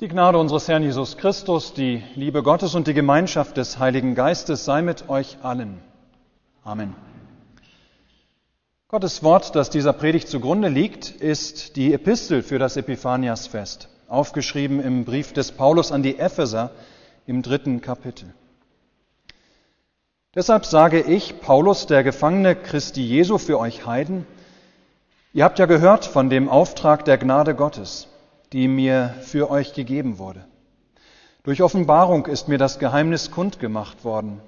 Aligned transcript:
Die 0.00 0.06
Gnade 0.06 0.38
unseres 0.38 0.68
Herrn 0.68 0.84
Jesus 0.84 1.16
Christus, 1.16 1.74
die 1.74 2.04
Liebe 2.14 2.44
Gottes 2.44 2.76
und 2.76 2.86
die 2.86 2.94
Gemeinschaft 2.94 3.56
des 3.56 3.80
Heiligen 3.80 4.14
Geistes 4.14 4.64
sei 4.64 4.80
mit 4.80 5.08
euch 5.08 5.38
allen. 5.42 5.80
Amen. 6.62 6.94
Gottes 8.86 9.24
Wort, 9.24 9.56
das 9.56 9.70
dieser 9.70 9.92
Predigt 9.92 10.28
zugrunde 10.28 10.68
liegt, 10.68 11.10
ist 11.10 11.74
die 11.74 11.92
Epistel 11.92 12.44
für 12.44 12.60
das 12.60 12.76
Epiphaniasfest, 12.76 13.88
aufgeschrieben 14.06 14.80
im 14.80 15.04
Brief 15.04 15.32
des 15.32 15.50
Paulus 15.50 15.90
an 15.90 16.04
die 16.04 16.16
Epheser 16.16 16.70
im 17.26 17.42
dritten 17.42 17.80
Kapitel. 17.80 18.32
Deshalb 20.32 20.64
sage 20.64 21.00
ich, 21.00 21.40
Paulus, 21.40 21.88
der 21.88 22.04
Gefangene 22.04 22.54
Christi 22.54 23.02
Jesu 23.02 23.36
für 23.36 23.58
euch 23.58 23.84
Heiden, 23.84 24.28
ihr 25.32 25.42
habt 25.42 25.58
ja 25.58 25.66
gehört 25.66 26.04
von 26.04 26.30
dem 26.30 26.48
Auftrag 26.48 27.04
der 27.04 27.18
Gnade 27.18 27.56
Gottes 27.56 28.06
die 28.52 28.68
mir 28.68 29.14
für 29.22 29.50
euch 29.50 29.74
gegeben 29.74 30.18
wurde. 30.18 30.44
Durch 31.42 31.62
Offenbarung 31.62 32.26
ist 32.26 32.48
mir 32.48 32.58
das 32.58 32.78
Geheimnis 32.78 33.30
kundgemacht 33.30 34.04
worden, 34.04 34.40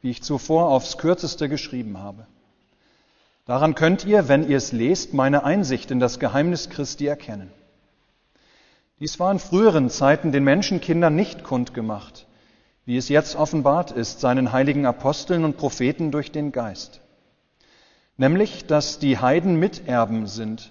wie 0.00 0.10
ich 0.10 0.22
zuvor 0.22 0.68
aufs 0.68 0.98
kürzeste 0.98 1.48
geschrieben 1.48 1.98
habe. 1.98 2.26
Daran 3.46 3.74
könnt 3.74 4.04
ihr, 4.04 4.28
wenn 4.28 4.48
ihr 4.48 4.56
es 4.56 4.72
lest, 4.72 5.12
meine 5.12 5.44
Einsicht 5.44 5.90
in 5.90 6.00
das 6.00 6.18
Geheimnis 6.18 6.70
Christi 6.70 7.06
erkennen. 7.06 7.50
Dies 9.00 9.18
war 9.18 9.32
in 9.32 9.38
früheren 9.38 9.88
Zeiten 9.88 10.30
den 10.30 10.44
Menschenkindern 10.44 11.14
nicht 11.14 11.42
kundgemacht, 11.42 12.26
wie 12.84 12.96
es 12.96 13.08
jetzt 13.08 13.36
offenbart 13.36 13.90
ist, 13.92 14.20
seinen 14.20 14.52
heiligen 14.52 14.84
Aposteln 14.84 15.44
und 15.44 15.56
Propheten 15.56 16.10
durch 16.10 16.32
den 16.32 16.52
Geist. 16.52 17.00
Nämlich, 18.18 18.66
dass 18.66 18.98
die 18.98 19.18
Heiden 19.18 19.56
Miterben 19.56 20.26
sind 20.26 20.70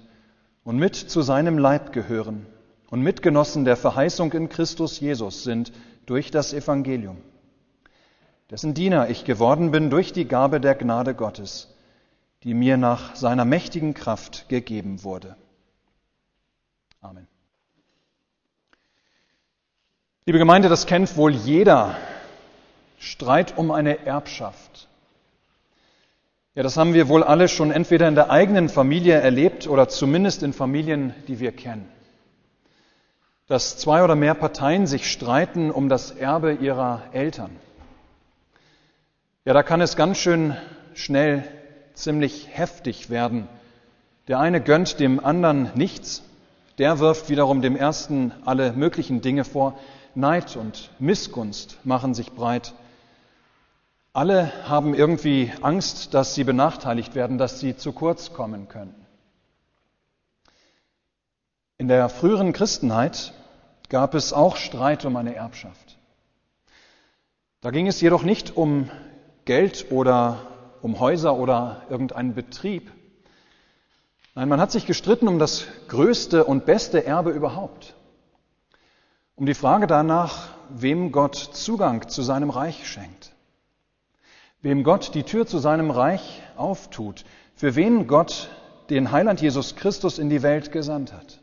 und 0.64 0.78
mit 0.78 0.96
zu 0.96 1.24
seinem 1.24 1.58
Leib 1.58 1.92
gehören 1.92 2.46
und 2.90 3.02
Mitgenossen 3.02 3.66
der 3.66 3.78
Verheißung 3.78 4.32
in 4.34 4.50
Christus 4.50 5.00
Jesus 5.00 5.44
sind 5.44 5.72
durch 6.06 6.32
das 6.32 6.54
Evangelium, 6.54 7.18
dessen 8.50 8.74
Diener 8.74 9.10
ich 9.10 9.26
geworden 9.26 9.72
bin 9.72 9.90
durch 9.90 10.12
die 10.12 10.26
Gabe 10.26 10.60
der 10.60 10.76
Gnade 10.76 11.14
Gottes, 11.14 11.76
die 12.44 12.54
mir 12.54 12.78
nach 12.78 13.16
seiner 13.16 13.46
mächtigen 13.46 13.94
Kraft 13.94 14.50
gegeben 14.50 15.04
wurde. 15.04 15.36
Amen. 17.02 17.28
Liebe 20.26 20.40
Gemeinde, 20.40 20.70
das 20.70 20.86
kennt 20.86 21.16
wohl 21.16 21.34
jeder. 21.34 21.96
Streit 22.98 23.58
um 23.58 23.72
eine 23.72 24.06
Erbschaft. 24.06 24.88
Ja, 26.54 26.64
das 26.64 26.76
haben 26.76 26.94
wir 26.94 27.08
wohl 27.08 27.24
alle 27.24 27.48
schon 27.48 27.72
entweder 27.72 28.08
in 28.08 28.16
der 28.16 28.30
eigenen 28.30 28.68
Familie 28.68 29.16
erlebt 29.16 29.68
oder 29.68 29.88
zumindest 29.88 30.44
in 30.44 30.52
Familien, 30.52 31.14
die 31.28 31.40
wir 31.40 31.52
kennen 31.52 31.90
dass 33.50 33.78
zwei 33.78 34.04
oder 34.04 34.16
mehr 34.16 34.36
Parteien 34.36 34.86
sich 34.86 35.12
streiten 35.12 35.72
um 35.72 35.90
das 35.90 36.12
Erbe 36.12 36.54
ihrer 36.54 37.02
Eltern. 37.14 37.50
Ja, 39.44 39.54
da 39.54 39.64
kann 39.64 39.82
es 39.82 39.96
ganz 39.96 40.20
schön 40.20 40.56
schnell 40.94 41.44
ziemlich 41.96 42.48
heftig 42.52 43.10
werden. 43.10 43.50
Der 44.28 44.40
eine 44.40 44.62
gönnt 44.62 45.00
dem 45.00 45.26
anderen 45.26 45.72
nichts, 45.74 46.22
der 46.78 47.00
wirft 47.00 47.30
wiederum 47.30 47.64
dem 47.64 47.76
ersten 47.76 48.34
alle 48.46 48.72
möglichen 48.74 49.22
Dinge 49.22 49.44
vor. 49.44 49.80
Neid 50.14 50.56
und 50.56 50.92
Missgunst 51.00 51.80
machen 51.84 52.14
sich 52.14 52.32
breit. 52.32 52.76
Alle 54.14 54.52
haben 54.70 54.94
irgendwie 54.94 55.52
Angst, 55.64 56.14
dass 56.14 56.36
sie 56.36 56.44
benachteiligt 56.44 57.16
werden, 57.16 57.40
dass 57.40 57.60
sie 57.60 57.76
zu 57.76 57.94
kurz 57.94 58.32
kommen 58.32 58.68
könnten. 58.68 59.08
In 61.80 61.88
der 61.88 62.10
früheren 62.10 62.54
Christenheit 62.54 63.34
gab 63.90 64.14
es 64.14 64.34
auch 64.34 64.56
Streit 64.56 65.04
um 65.06 65.16
eine 65.16 65.36
Erbschaft. 65.36 65.98
Da 67.62 67.72
ging 67.72 67.88
es 67.88 68.00
jedoch 68.00 68.24
nicht 68.24 68.56
um 68.56 68.90
Geld 69.46 69.92
oder 69.92 70.48
um 70.82 71.00
Häuser 71.00 71.36
oder 71.36 71.84
irgendeinen 71.90 72.34
Betrieb. 72.34 72.92
Nein, 74.36 74.48
man 74.48 74.62
hat 74.62 74.72
sich 74.72 74.86
gestritten 74.86 75.28
um 75.28 75.40
das 75.40 75.66
größte 75.88 76.46
und 76.46 76.66
beste 76.66 77.06
Erbe 77.06 77.32
überhaupt. 77.32 77.96
Um 79.36 79.46
die 79.46 79.54
Frage 79.54 79.88
danach, 79.88 80.50
wem 80.70 81.12
Gott 81.12 81.36
Zugang 81.36 82.08
zu 82.08 82.22
seinem 82.22 82.50
Reich 82.50 82.88
schenkt. 82.88 83.34
Wem 84.62 84.84
Gott 84.84 85.16
die 85.16 85.24
Tür 85.24 85.48
zu 85.48 85.58
seinem 85.58 85.92
Reich 85.92 86.42
auftut. 86.56 87.26
Für 87.56 87.76
wen 87.76 88.08
Gott 88.08 88.50
den 88.90 89.12
Heiland 89.12 89.42
Jesus 89.42 89.76
Christus 89.76 90.20
in 90.20 90.30
die 90.30 90.44
Welt 90.44 90.72
gesandt 90.72 91.14
hat. 91.14 91.40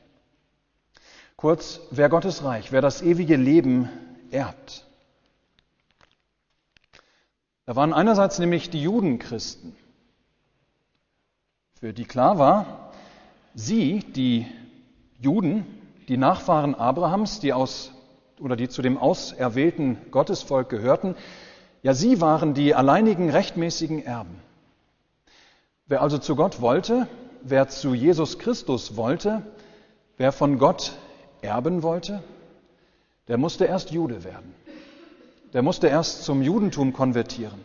Kurz, 1.37 1.81
wer 1.91 2.09
Gottes 2.09 2.45
Reich, 2.45 2.73
wer 2.73 2.81
das 2.81 3.03
ewige 3.03 3.37
Leben 3.37 3.91
erbt. 4.31 4.87
Da 7.67 7.77
waren 7.77 7.93
einerseits 7.93 8.39
nämlich 8.39 8.71
die 8.71 8.81
Judenchristen, 8.81 9.77
für 11.79 11.93
die 11.93 12.07
klar 12.07 12.39
war, 12.39 12.93
sie, 13.55 13.99
die 13.99 14.47
Juden, 15.21 15.67
die 16.09 16.17
Nachfahren 16.17 16.75
Abrahams, 16.75 17.41
die 17.41 17.53
aus 17.53 17.93
oder 18.41 18.57
die 18.57 18.69
zu 18.69 18.81
dem 18.81 18.97
auserwählten 18.97 19.99
Gottesvolk 20.11 20.71
gehörten, 20.71 21.17
ja, 21.83 21.93
sie 21.93 22.21
waren 22.23 22.55
die 22.55 22.75
alleinigen 22.75 23.29
rechtmäßigen 23.29 24.03
Erben. 24.05 24.41
Wer 25.87 26.01
also 26.01 26.17
zu 26.17 26.35
Gott 26.35 26.63
wollte, 26.63 27.09
wer 27.43 27.69
zu 27.69 27.93
Jesus 27.93 28.39
Christus 28.39 28.97
wollte, 28.97 29.43
wer 30.17 30.33
von 30.33 30.59
Gott 30.59 30.93
erben 31.43 31.83
wollte, 31.83 32.23
der 33.29 33.39
musste 33.39 33.65
erst 33.65 33.91
Jude 33.91 34.25
werden. 34.25 34.55
Der 35.53 35.63
musste 35.63 35.89
erst 35.89 36.25
zum 36.25 36.43
Judentum 36.43 36.93
konvertieren. 36.93 37.65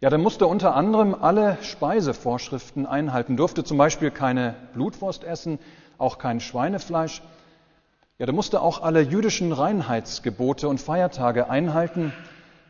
Ja, 0.00 0.10
der 0.10 0.18
musste 0.18 0.46
unter 0.46 0.74
anderem 0.74 1.14
alle 1.14 1.56
Speisevorschriften 1.62 2.84
einhalten, 2.84 3.36
durfte 3.36 3.64
zum 3.64 3.78
Beispiel 3.78 4.10
keine 4.10 4.54
Blutwurst 4.74 5.24
essen, 5.24 5.58
auch 5.98 6.18
kein 6.18 6.40
Schweinefleisch. 6.40 7.22
Ja, 8.18 8.26
der 8.26 8.34
musste 8.34 8.60
auch 8.60 8.82
alle 8.82 9.00
jüdischen 9.00 9.52
Reinheitsgebote 9.52 10.68
und 10.68 10.80
Feiertage 10.80 11.48
einhalten 11.48 12.12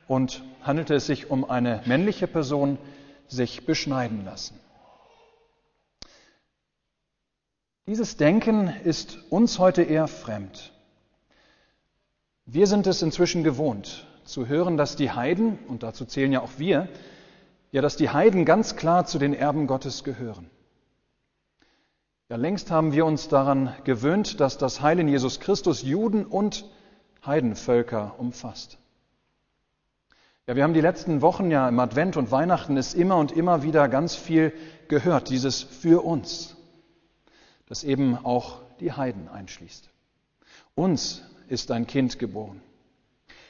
und 0.07 0.43
handelte 0.63 0.95
es 0.95 1.07
sich 1.07 1.31
um 1.31 1.49
eine 1.49 1.83
männliche 1.87 2.27
Person, 2.27 2.79
sich 3.27 3.67
beschneiden 3.67 4.25
lassen. 4.25 4.59
Dieses 7.87 8.17
Denken 8.17 8.69
ist 8.85 9.19
uns 9.29 9.59
heute 9.59 9.83
eher 9.83 10.09
fremd. 10.09 10.73
Wir 12.47 12.67
sind 12.67 12.87
es 12.87 13.03
inzwischen 13.03 13.45
gewohnt, 13.45 14.07
zu 14.25 14.49
hören, 14.49 14.79
dass 14.79 14.97
die 14.97 15.11
Heiden, 15.11 15.59
und 15.69 15.83
dazu 15.83 16.07
zählen 16.07 16.33
ja 16.33 16.41
auch 16.41 16.53
wir, 16.57 16.89
ja, 17.73 17.83
dass 17.83 17.97
die 17.97 18.09
Heiden 18.09 18.47
ganz 18.47 18.77
klar 18.77 19.05
zu 19.05 19.19
den 19.19 19.35
Erben 19.35 19.67
Gottes 19.67 20.03
gehören. 20.03 20.49
Ja, 22.31 22.37
längst 22.37 22.71
haben 22.71 22.95
wir 22.95 23.05
uns 23.05 23.29
daran 23.29 23.75
gewöhnt, 23.85 24.41
dass 24.41 24.57
das 24.57 24.81
Heil 24.81 24.99
in 24.99 25.09
Jesus 25.09 25.39
Christus 25.39 25.83
Juden 25.83 26.25
und 26.25 26.65
Heidenvölker 27.27 28.15
umfasst. 28.17 28.79
Ja, 30.47 30.57
wir 30.57 30.63
haben 30.63 30.73
die 30.73 30.81
letzten 30.81 31.21
Wochen 31.21 31.51
ja 31.51 31.69
im 31.69 31.79
Advent 31.79 32.17
und 32.17 32.31
Weihnachten 32.31 32.79
es 32.79 32.95
immer 32.95 33.19
und 33.19 33.33
immer 33.33 33.63
wieder 33.63 33.91
ganz 33.91 34.17
viel 34.17 34.55
gehört, 34.89 35.29
dieses 35.29 35.63
für 35.63 36.03
uns 36.03 36.54
das 37.67 37.85
eben 37.85 38.17
auch 38.17 38.61
die 38.81 38.93
Heiden 38.93 39.29
einschließt. 39.29 39.89
Uns 40.75 41.23
ist 41.49 41.71
ein 41.71 41.87
Kind 41.87 42.19
geboren. 42.19 42.61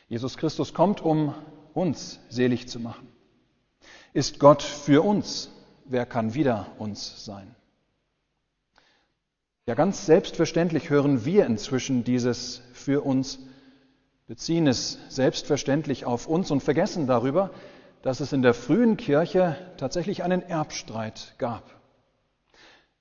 Jesus 0.09 0.37
Christus 0.37 0.75
kommt, 0.75 1.01
um 1.01 1.35
uns 1.73 2.21
selig 2.29 2.69
zu 2.69 2.79
machen. 2.81 3.09
Ist 4.13 4.39
Gott 4.39 4.63
für 4.63 5.03
uns? 5.03 5.51
Wer 5.87 6.07
kann 6.07 6.35
wieder 6.35 6.73
uns 6.79 7.25
sein? 7.25 7.55
Ja, 9.67 9.75
ganz 9.75 10.07
selbstverständlich 10.07 10.91
hören 10.91 11.25
wir 11.25 11.47
inzwischen 11.47 12.05
dieses 12.05 12.61
für 12.73 13.01
uns, 13.01 13.39
beziehen 14.27 14.67
es 14.67 14.99
selbstverständlich 15.09 16.05
auf 16.05 16.27
uns 16.27 16.51
und 16.51 16.63
vergessen 16.63 17.07
darüber, 17.07 17.51
dass 18.03 18.21
es 18.21 18.35
in 18.35 18.43
der 18.43 18.53
frühen 18.53 18.99
Kirche 18.99 19.57
tatsächlich 19.79 20.23
einen 20.23 20.43
Erbstreit 20.43 21.35
gab. 21.39 21.81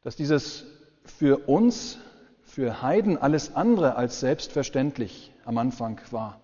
Dass 0.01 0.15
dieses 0.15 0.65
für 1.05 1.47
uns, 1.47 1.97
für 2.43 2.81
Heiden 2.81 3.17
alles 3.17 3.55
andere 3.55 3.95
als 3.95 4.19
selbstverständlich 4.19 5.31
am 5.45 5.57
Anfang 5.57 5.99
war. 6.11 6.39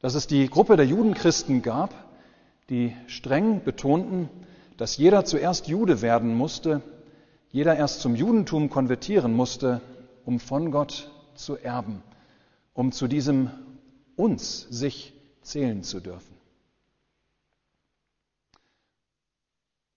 Dass 0.00 0.14
es 0.14 0.26
die 0.26 0.48
Gruppe 0.48 0.76
der 0.76 0.86
Judenchristen 0.86 1.62
gab, 1.62 1.94
die 2.68 2.94
streng 3.06 3.62
betonten, 3.64 4.28
dass 4.76 4.96
jeder 4.96 5.24
zuerst 5.24 5.68
Jude 5.68 6.02
werden 6.02 6.34
musste, 6.34 6.82
jeder 7.50 7.76
erst 7.76 8.00
zum 8.00 8.16
Judentum 8.16 8.70
konvertieren 8.70 9.34
musste, 9.34 9.80
um 10.24 10.40
von 10.40 10.70
Gott 10.70 11.10
zu 11.34 11.56
erben, 11.56 12.02
um 12.74 12.92
zu 12.92 13.08
diesem 13.08 13.50
uns 14.16 14.66
sich 14.70 15.12
zählen 15.42 15.82
zu 15.82 16.00
dürfen. 16.00 16.41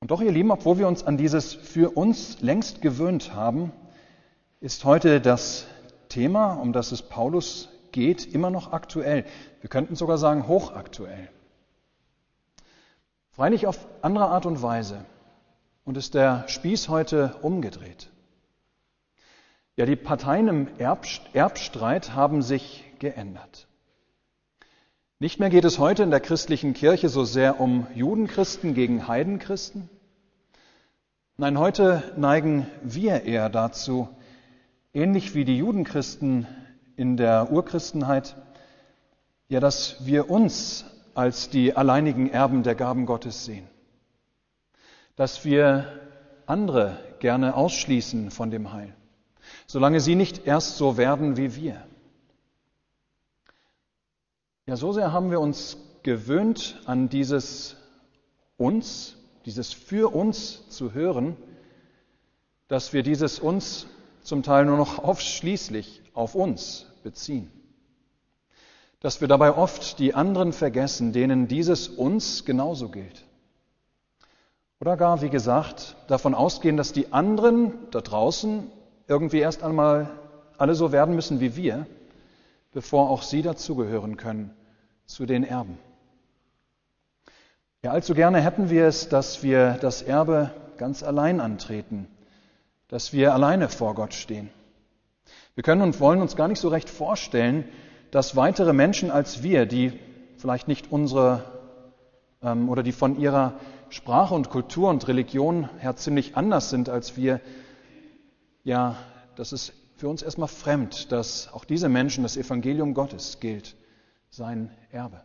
Und 0.05 0.11
doch, 0.11 0.21
ihr 0.21 0.31
Lieben, 0.31 0.51
obwohl 0.51 0.77
wir 0.77 0.87
uns 0.87 1.03
an 1.03 1.17
dieses 1.17 1.55
für 1.55 1.97
uns 1.97 2.39
längst 2.39 2.79
gewöhnt 2.83 3.33
haben, 3.33 3.71
ist 4.61 4.85
heute 4.85 5.19
das 5.19 5.65
Thema, 6.09 6.53
um 6.53 6.73
das 6.73 6.91
es 6.91 7.01
Paulus 7.01 7.69
geht, 7.91 8.23
immer 8.23 8.51
noch 8.51 8.71
aktuell. 8.71 9.25
Wir 9.61 9.69
könnten 9.71 9.95
sogar 9.95 10.19
sagen 10.19 10.47
hochaktuell. 10.47 11.27
Freilich 13.31 13.65
auf 13.65 13.79
andere 14.03 14.27
Art 14.27 14.45
und 14.45 14.61
Weise. 14.61 15.05
Und 15.85 15.97
ist 15.97 16.13
der 16.13 16.47
Spieß 16.49 16.87
heute 16.87 17.37
umgedreht. 17.41 18.11
Ja, 19.75 19.87
die 19.87 19.95
Parteien 19.95 20.47
im 20.47 20.67
Erbstreit 21.33 22.13
haben 22.13 22.43
sich 22.43 22.83
geändert. 22.99 23.67
Nicht 25.17 25.39
mehr 25.39 25.49
geht 25.49 25.65
es 25.65 25.79
heute 25.79 26.03
in 26.03 26.11
der 26.11 26.19
christlichen 26.19 26.75
Kirche 26.75 27.09
so 27.09 27.23
sehr 27.25 27.59
um 27.59 27.87
Judenchristen 27.95 28.75
gegen 28.75 29.07
Heidenchristen. 29.07 29.89
Nein, 31.37 31.59
heute 31.59 32.13
neigen 32.17 32.67
wir 32.81 33.23
eher 33.23 33.49
dazu, 33.49 34.09
ähnlich 34.93 35.35
wie 35.35 35.45
die 35.45 35.57
Judenchristen 35.57 36.47
in 36.95 37.17
der 37.17 37.51
Urchristenheit, 37.51 38.35
ja, 39.49 39.59
dass 39.59 40.05
wir 40.05 40.29
uns 40.29 40.85
als 41.13 41.49
die 41.49 41.75
alleinigen 41.75 42.29
Erben 42.29 42.63
der 42.63 42.75
Gaben 42.75 43.05
Gottes 43.05 43.45
sehen. 43.45 43.67
Dass 45.15 45.45
wir 45.45 45.87
andere 46.45 46.97
gerne 47.19 47.55
ausschließen 47.55 48.31
von 48.31 48.51
dem 48.51 48.71
Heil 48.73 48.95
solange 49.67 49.99
sie 49.99 50.15
nicht 50.15 50.45
erst 50.45 50.77
so 50.77 50.97
werden 50.97 51.37
wie 51.37 51.55
wir. 51.55 51.81
Ja, 54.65 54.75
so 54.75 54.91
sehr 54.93 55.11
haben 55.11 55.31
wir 55.31 55.39
uns 55.39 55.77
gewöhnt 56.03 56.79
an 56.85 57.09
dieses 57.09 57.75
uns, 58.57 59.15
dieses 59.45 59.73
für 59.73 60.13
uns 60.13 60.67
zu 60.69 60.93
hören, 60.93 61.37
dass 62.67 62.93
wir 62.93 63.03
dieses 63.03 63.39
uns 63.39 63.87
zum 64.23 64.41
Teil 64.43 64.65
nur 64.65 64.77
noch 64.77 64.99
ausschließlich 64.99 66.01
auf 66.13 66.35
uns 66.35 66.87
beziehen. 67.03 67.51
Dass 68.99 69.21
wir 69.21 69.27
dabei 69.27 69.55
oft 69.55 69.99
die 69.99 70.15
anderen 70.15 70.51
vergessen, 70.51 71.13
denen 71.13 71.47
dieses 71.47 71.87
uns 71.87 72.43
genauso 72.43 72.89
gilt. 72.89 73.23
Oder 74.79 74.97
gar, 74.97 75.21
wie 75.21 75.29
gesagt, 75.29 75.95
davon 76.07 76.33
ausgehen, 76.33 76.75
dass 76.75 76.91
die 76.91 77.13
anderen 77.13 77.73
da 77.91 78.01
draußen 78.01 78.69
irgendwie 79.07 79.39
erst 79.39 79.63
einmal 79.63 80.09
alle 80.57 80.73
so 80.73 80.91
werden 80.91 81.15
müssen 81.15 81.39
wie 81.39 81.55
wir, 81.55 81.85
bevor 82.73 83.09
auch 83.09 83.21
sie 83.21 83.41
dazugehören 83.41 84.17
können 84.17 84.53
zu 85.05 85.25
den 85.25 85.43
Erben. 85.43 85.77
Ja, 87.85 87.91
allzu 87.91 88.15
gerne 88.15 88.41
hätten 88.41 88.71
wir 88.71 88.87
es, 88.87 89.09
dass 89.09 89.43
wir 89.43 89.77
das 89.79 90.01
Erbe 90.01 90.49
ganz 90.77 91.03
allein 91.03 91.39
antreten, 91.39 92.07
dass 92.87 93.13
wir 93.13 93.31
alleine 93.31 93.69
vor 93.69 93.93
Gott 93.93 94.15
stehen. 94.15 94.49
Wir 95.53 95.63
können 95.63 95.83
und 95.83 95.99
wollen 95.99 96.19
uns 96.19 96.35
gar 96.35 96.47
nicht 96.47 96.59
so 96.59 96.69
recht 96.69 96.89
vorstellen, 96.89 97.63
dass 98.09 98.35
weitere 98.35 98.73
Menschen 98.73 99.11
als 99.11 99.43
wir, 99.43 99.67
die 99.67 99.93
vielleicht 100.37 100.67
nicht 100.67 100.91
unsere 100.91 101.43
ähm, 102.41 102.69
oder 102.69 102.81
die 102.81 102.91
von 102.91 103.19
ihrer 103.19 103.53
Sprache 103.89 104.33
und 104.33 104.49
Kultur 104.49 104.89
und 104.89 105.07
Religion 105.07 105.69
her 105.77 105.95
ziemlich 105.95 106.35
anders 106.35 106.71
sind 106.71 106.89
als 106.89 107.15
wir, 107.15 107.39
ja, 108.63 108.95
das 109.35 109.53
ist 109.53 109.73
für 109.95 110.07
uns 110.07 110.23
erstmal 110.23 110.49
fremd, 110.49 111.11
dass 111.11 111.53
auch 111.53 111.65
diese 111.65 111.87
Menschen 111.87 112.23
das 112.23 112.35
Evangelium 112.35 112.95
Gottes 112.95 113.39
gilt, 113.39 113.75
sein 114.31 114.71
Erbe. 114.89 115.21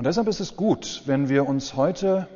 Und 0.00 0.04
deshalb 0.04 0.28
ist 0.28 0.40
es 0.40 0.56
gut, 0.56 1.02
wenn 1.04 1.28
wir 1.28 1.46
uns 1.46 1.76
heute 1.76 2.26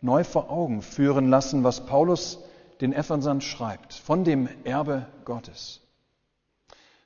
neu 0.00 0.22
vor 0.22 0.48
Augen 0.48 0.80
führen 0.80 1.28
lassen, 1.28 1.64
was 1.64 1.86
Paulus 1.86 2.38
den 2.80 2.92
Ephesern 2.92 3.40
schreibt, 3.40 3.94
von 3.94 4.22
dem 4.22 4.48
Erbe 4.62 5.04
Gottes. 5.24 5.80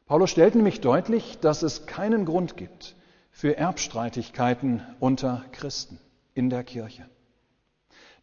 Paulus 0.05 0.29
stellt 0.29 0.55
nämlich 0.55 0.82
deutlich, 0.82 1.38
dass 1.40 1.62
es 1.62 1.87
keinen 1.87 2.26
Grund 2.26 2.58
gibt 2.58 2.96
für 3.31 3.56
Erbstreitigkeiten 3.56 4.82
unter 5.00 5.46
Christen 5.52 5.99
in 6.35 6.50
der 6.50 6.64
Kirche. 6.64 7.06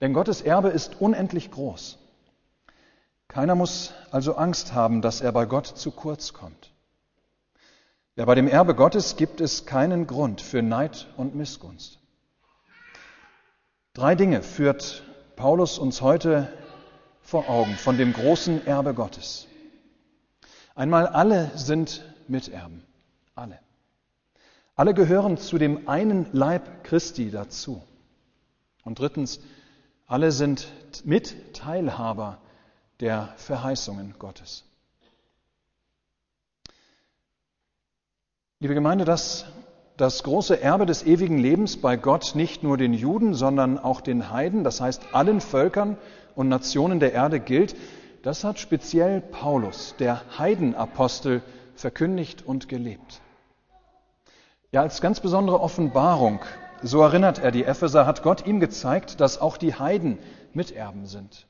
Denn 0.02 0.14
Gottes 0.14 0.44
Erbe 0.44 0.68
ist 0.68 1.02
unendlich 1.02 1.50
groß. 1.50 1.98
Keiner 3.28 3.56
muss 3.56 3.92
also 4.12 4.36
Angst 4.36 4.74
haben, 4.74 5.02
dass 5.02 5.20
er 5.20 5.32
bei 5.32 5.48
Gott 5.48 5.66
zu 5.66 5.90
kurz 5.90 6.32
kommt. 6.32 6.75
Ja, 8.18 8.24
bei 8.24 8.36
dem 8.36 8.48
Erbe 8.48 8.76
Gottes 8.76 9.18
gibt 9.18 9.42
es 9.42 9.66
keinen 9.66 10.08
Grund 10.08 10.40
für 10.40 10.62
Neid 10.62 11.08
und 11.18 11.36
Missgunst. 11.36 12.00
Drei 13.94 14.16
Dinge 14.16 14.42
führt 14.42 15.04
Paulus 15.36 15.78
uns 15.78 16.02
heute 16.02 16.48
vor 17.22 17.50
Augen 17.50 17.76
von 17.76 17.98
dem 17.98 18.14
großen 18.14 18.66
Erbe 18.66 18.94
Gottes. 18.94 19.48
Einmal 20.76 21.08
alle 21.08 21.52
sind 21.56 22.06
Miterben. 22.28 22.84
Alle. 23.36 23.60
Alle 24.76 24.94
gehören 24.94 25.38
zu 25.38 25.58
dem 25.58 25.90
einen 25.90 26.28
Leib 26.32 26.84
Christi 26.84 27.32
dazu. 27.32 27.82
Und 28.84 29.00
drittens, 29.00 29.40
alle 30.06 30.32
sind 30.32 30.68
Mitteilhaber 31.04 32.38
der 33.00 33.34
Verheißungen 33.38 34.16
Gottes. 34.20 34.65
Liebe 38.66 38.74
Gemeinde, 38.74 39.06
dass 39.06 39.46
das 39.96 40.24
große 40.24 40.60
Erbe 40.60 40.88
des 40.88 41.06
ewigen 41.06 41.38
Lebens 41.38 41.78
bei 41.78 41.98
Gott 41.98 42.32
nicht 42.34 42.64
nur 42.64 42.78
den 42.78 42.96
Juden, 42.96 43.36
sondern 43.36 43.78
auch 43.78 44.02
den 44.02 44.32
Heiden, 44.32 44.64
das 44.64 44.82
heißt 44.82 45.14
allen 45.14 45.40
Völkern 45.40 45.98
und 46.34 46.48
Nationen 46.50 47.00
der 47.00 47.14
Erde 47.14 47.40
gilt, 47.40 47.76
das 48.24 48.44
hat 48.44 48.58
speziell 48.58 49.22
Paulus, 49.22 49.94
der 50.00 50.40
Heidenapostel, 50.40 51.44
verkündigt 51.76 52.44
und 52.44 52.68
gelebt. 52.68 53.22
Ja, 54.72 54.82
als 54.82 55.00
ganz 55.00 55.20
besondere 55.20 55.62
Offenbarung, 55.62 56.40
so 56.82 57.04
erinnert 57.04 57.38
er 57.38 57.52
die 57.52 57.66
Epheser, 57.66 58.08
hat 58.08 58.24
Gott 58.24 58.48
ihm 58.48 58.60
gezeigt, 58.60 59.22
dass 59.22 59.40
auch 59.40 59.58
die 59.58 59.76
Heiden 59.76 60.18
Miterben 60.54 61.06
sind 61.06 61.46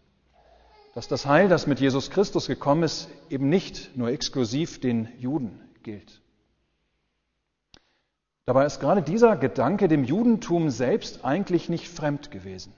dass 0.94 1.10
das 1.10 1.26
Heil, 1.26 1.50
das 1.50 1.68
mit 1.68 1.82
Jesus 1.82 2.10
Christus 2.10 2.48
gekommen 2.48 2.84
ist, 2.84 3.10
eben 3.30 3.50
nicht 3.50 3.98
nur 3.98 4.08
exklusiv 4.08 4.80
den 4.80 5.10
Juden 5.20 5.60
gilt. 5.84 6.22
Dabei 8.46 8.66
ist 8.66 8.80
gerade 8.80 9.02
dieser 9.02 9.36
Gedanke 9.36 9.88
dem 9.88 10.04
Judentum 10.04 10.70
selbst 10.70 11.26
eigentlich 11.26 11.68
nicht 11.68 11.90
fremd 11.90 12.30
gewesen. 12.30 12.74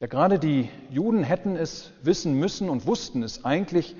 Ja, 0.00 0.06
gerade 0.06 0.38
die 0.38 0.70
Juden 0.90 1.22
hätten 1.22 1.54
es 1.54 1.92
wissen 2.02 2.34
müssen 2.34 2.70
und 2.70 2.86
wussten 2.86 3.22
es 3.22 3.44
eigentlich, 3.44 3.94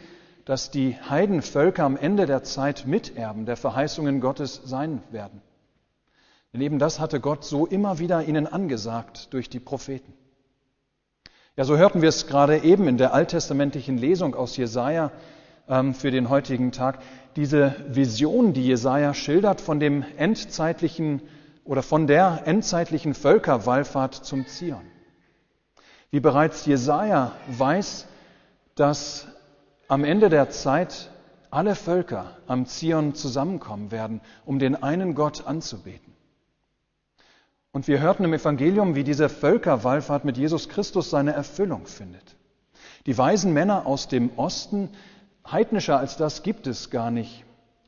dass 0.45 0.71
die 0.71 0.97
Heidenvölker 1.09 1.85
am 1.85 1.97
Ende 1.97 2.27
der 2.27 2.43
Zeit 2.43 2.87
Miterben 2.87 3.47
der 3.47 3.57
Verheißungen 3.57 4.21
Gottes 4.21 4.63
sein 4.65 5.03
werden. 5.11 5.43
Denn 6.53 6.61
eben 6.61 6.79
das 6.79 6.99
hatte 6.99 7.21
Gott 7.21 7.45
so 7.45 7.67
immer 7.67 7.99
wieder 7.99 8.25
ihnen 8.25 8.47
angesagt 8.47 9.33
durch 9.33 9.49
die 9.49 9.61
Propheten. 9.61 10.13
Ja, 11.57 11.65
so 11.65 11.77
hörten 11.77 12.03
wir 12.03 12.09
es 12.09 12.27
gerade 12.27 12.59
eben 12.65 12.89
in 12.89 12.97
der 12.97 13.15
alttestamentlichen 13.15 13.99
Lesung 13.99 14.35
aus 14.35 14.57
Jesaja 14.57 15.13
für 15.67 16.11
den 16.11 16.29
heutigen 16.29 16.73
Tag. 16.73 16.99
Diese 17.37 17.75
Vision, 17.89 18.53
die 18.53 18.67
Jesaja 18.67 19.15
schildert 19.15 19.61
von 19.61 19.81
dem 19.81 20.05
endzeitlichen 20.17 21.23
oder 21.65 21.83
von 21.83 22.07
der 22.07 22.43
endzeitlichen 22.47 23.15
Völkerwallfahrt 23.15 24.15
zum 24.15 24.47
Zion. 24.47 24.83
Wie 26.11 26.21
bereits 26.21 26.67
Jesaja 26.67 27.33
weiß, 27.49 28.07
dass 28.75 29.27
am 29.89 30.05
Ende 30.05 30.29
der 30.29 30.51
Zeit 30.51 31.11
alle 31.51 31.75
Völker 31.75 32.37
am 32.47 32.67
Zion 32.67 33.15
zusammenkommen 33.15 33.91
werden, 33.91 34.21
um 34.45 34.59
den 34.59 34.83
einen 34.83 35.15
Gott 35.15 35.47
anzubeten. 35.47 36.13
Und 37.73 37.89
wir 37.89 38.01
hörten 38.01 38.25
im 38.25 38.35
Evangelium, 38.35 38.95
wie 38.95 39.05
diese 39.05 39.29
Völkerwallfahrt 39.29 40.25
mit 40.25 40.37
Jesus 40.37 40.69
Christus 40.69 41.09
seine 41.09 41.33
Erfüllung 41.33 41.87
findet. 41.87 42.37
Die 43.07 43.17
weisen 43.17 43.53
Männer 43.53 43.87
aus 43.87 44.09
dem 44.09 44.31
Osten, 44.37 44.91
heidnischer 45.51 45.99
als 45.99 46.17
das 46.17 46.43
gibt 46.43 46.67
es 46.67 46.91
gar 46.91 47.11
nicht. 47.11 47.45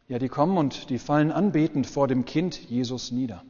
Ja, 0.09 0.19
die 0.19 0.29
kommen 0.29 0.59
und 0.59 0.91
die 0.91 0.99
fallen 0.99 1.33
anbetend 1.33 1.87
vor 1.87 2.09
dem 2.09 2.25
Kind 2.25 2.57
Jesus 2.69 3.11
nieder. 3.11 3.43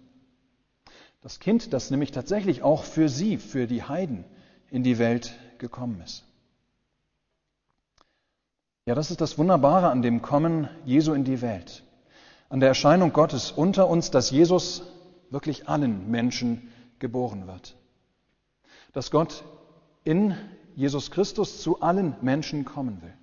Das 1.20 1.40
Kind, 1.40 1.72
das 1.72 1.90
nämlich 1.90 2.12
tatsächlich 2.12 2.62
auch 2.62 2.84
für 2.84 3.08
sie, 3.08 3.38
für 3.38 3.66
die 3.66 3.82
Heiden 3.82 4.24
in 4.70 4.82
die 4.82 4.98
Welt 4.98 5.34
gekommen 5.58 6.00
ist. 6.02 6.24
Ja, 8.86 8.94
das 8.94 9.10
ist 9.10 9.22
das 9.22 9.38
Wunderbare 9.38 9.88
an 9.88 10.02
dem 10.02 10.20
Kommen 10.20 10.68
Jesu 10.84 11.14
in 11.14 11.24
die 11.24 11.40
Welt, 11.40 11.82
an 12.50 12.60
der 12.60 12.68
Erscheinung 12.68 13.14
Gottes 13.14 13.50
unter 13.50 13.88
uns, 13.88 14.10
dass 14.10 14.30
Jesus 14.30 14.82
wirklich 15.30 15.68
allen 15.68 16.10
Menschen 16.10 16.70
geboren 16.98 17.46
wird. 17.46 17.76
Dass 18.92 19.10
Gott 19.10 19.44
in 20.04 20.36
Jesus 20.76 21.10
Christus 21.10 21.62
zu 21.62 21.80
allen 21.80 22.14
Menschen 22.20 22.66
kommen 22.66 23.00
will. 23.00 23.14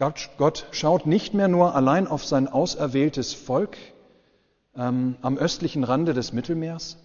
Gott, 0.00 0.30
Gott 0.38 0.66
schaut 0.70 1.04
nicht 1.04 1.34
mehr 1.34 1.48
nur 1.48 1.74
allein 1.74 2.06
auf 2.06 2.24
sein 2.24 2.48
auserwähltes 2.48 3.34
Volk 3.34 3.76
ähm, 4.74 5.16
am 5.20 5.36
östlichen 5.36 5.84
Rande 5.84 6.14
des 6.14 6.32
Mittelmeers. 6.32 6.96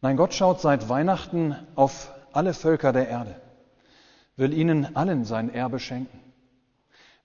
Nein, 0.00 0.16
Gott 0.16 0.34
schaut 0.34 0.60
seit 0.60 0.88
Weihnachten 0.88 1.54
auf 1.76 2.12
alle 2.32 2.52
Völker 2.52 2.92
der 2.92 3.08
Erde, 3.08 3.40
will 4.34 4.52
ihnen 4.52 4.96
allen 4.96 5.24
sein 5.24 5.54
Erbe 5.54 5.78
schenken, 5.78 6.18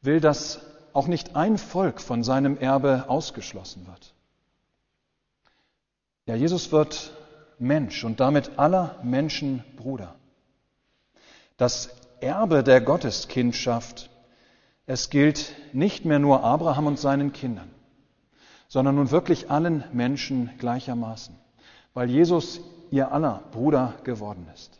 will, 0.04 0.20
dass 0.20 0.60
auch 0.94 1.08
nicht 1.08 1.36
ein 1.36 1.58
Volk 1.58 2.00
von 2.00 2.24
seinem 2.24 2.56
Erbe 2.56 3.06
ausgeschlossen 3.08 3.88
wird. 3.88 4.14
Ja, 6.28 6.36
Jesus 6.36 6.72
wird 6.72 7.12
Mensch 7.58 8.04
und 8.04 8.20
damit 8.20 8.60
aller 8.60 8.98
Menschen 9.02 9.64
Bruder. 9.78 10.14
Das 11.58 11.90
Erbe 12.22 12.62
der 12.62 12.82
Gotteskindschaft, 12.82 14.12
es 14.90 15.12
gilt 15.12 15.54
nicht 15.72 16.04
mehr 16.06 16.18
nur 16.18 16.44
Abraham 16.44 16.88
und 16.88 16.98
seinen 16.98 17.32
Kindern, 17.32 17.70
sondern 18.68 18.96
nun 18.96 19.12
wirklich 19.12 19.52
allen 19.52 19.84
Menschen 19.94 20.50
gleichermaßen, 20.58 21.36
weil 21.94 22.10
Jesus 22.10 22.62
ihr 22.90 23.12
aller 23.12 23.44
Bruder 23.52 23.94
geworden 24.04 24.48
ist. 24.52 24.80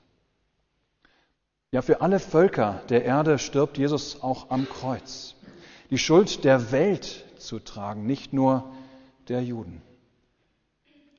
Ja, 1.70 1.84
für 1.84 2.02
alle 2.02 2.18
Völker 2.18 2.82
der 2.90 3.06
Erde 3.06 3.38
stirbt 3.38 3.78
Jesus 3.78 4.24
auch 4.24 4.50
am 4.50 4.68
Kreuz, 4.68 5.36
die 5.92 6.00
Schuld 6.00 6.44
der 6.44 6.72
Welt 6.72 7.26
zu 7.38 7.60
tragen, 7.60 8.08
nicht 8.08 8.34
nur 8.34 8.64
der 9.28 9.44
Juden. 9.44 9.84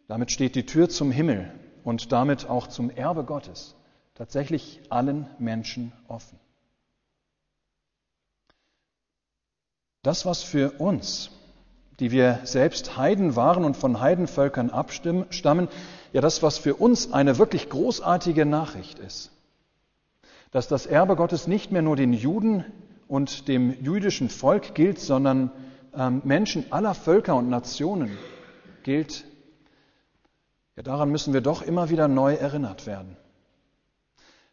Damit 0.09 0.33
steht 0.33 0.57
die 0.57 0.67
Tür 0.67 0.89
zum 0.89 1.13
Himmel 1.13 1.53
und 1.85 2.11
damit 2.11 2.51
auch 2.51 2.67
zum 2.67 2.91
Erbe 2.91 3.23
Gottes 3.23 3.77
tatsächlich 4.17 4.81
allen 4.89 5.29
Menschen 5.39 5.93
offen. 6.09 6.41
Das, 10.03 10.25
was 10.25 10.43
für 10.43 10.73
uns, 10.73 11.31
die 11.99 12.11
wir 12.11 12.41
selbst 12.45 12.97
Heiden 12.97 13.37
waren 13.37 13.65
und 13.65 13.77
von 13.77 14.01
Heidenvölkern 14.01 14.71
abstammen, 14.71 15.69
ja 16.13 16.21
das, 16.21 16.43
was 16.43 16.59
für 16.59 16.75
uns 16.75 17.13
eine 17.13 17.39
wirklich 17.39 17.69
großartige 17.69 18.47
Nachricht 18.47 18.99
ist, 18.99 19.31
dass 20.51 20.69
das 20.69 20.87
Erbe 20.87 21.17
Gottes 21.17 21.47
nicht 21.47 21.71
mehr 21.71 21.83
nur 21.83 21.97
den 21.97 22.15
Juden 22.15 22.65
und 23.09 23.49
dem 23.49 23.83
jüdischen 23.83 24.31
Volk 24.31 24.75
gilt, 24.75 24.99
sondern 24.99 25.51
ähm, 25.95 26.23
Menschen 26.25 26.73
aller 26.73 26.95
Völker 26.95 27.37
und 27.37 27.51
Nationen 27.51 28.17
gilt, 28.83 29.25
ja 30.77 30.83
daran 30.83 31.11
müssen 31.11 31.35
wir 31.35 31.43
doch 31.43 31.61
immer 31.61 31.91
wieder 31.91 32.09
neu 32.09 32.35
erinnert 32.35 32.87
werden, 32.87 33.17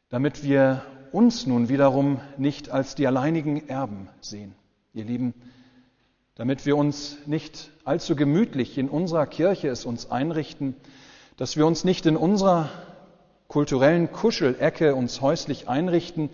damit 0.10 0.44
wir 0.44 0.82
uns 1.14 1.46
nun 1.46 1.70
wiederum 1.70 2.20
nicht 2.38 2.70
als 2.70 2.96
die 2.96 3.08
alleinigen 3.08 3.70
Erben 3.70 4.10
sehen, 4.20 4.54
ihr 4.98 5.06
Lieben, 5.06 5.36
damit 6.34 6.66
wir 6.66 6.76
uns 6.76 7.18
nicht 7.28 7.70
allzu 7.84 8.16
gemütlich 8.16 8.78
in 8.78 8.90
unserer 8.90 9.28
Kirche 9.28 9.70
es 9.70 9.86
uns 9.86 10.10
einrichten, 10.10 10.76
dass 11.38 11.56
wir 11.56 11.68
uns 11.68 11.84
nicht 11.84 12.08
in 12.08 12.18
unserer 12.18 12.70
kulturellen 13.48 14.12
Kuschelecke 14.12 14.96
uns 14.96 15.22
häuslich 15.22 15.70
einrichten, 15.70 16.30